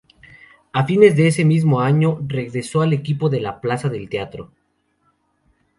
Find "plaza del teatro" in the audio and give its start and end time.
3.61-4.49